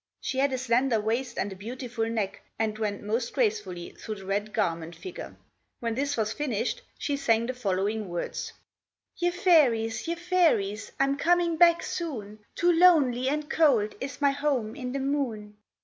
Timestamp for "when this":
5.79-6.17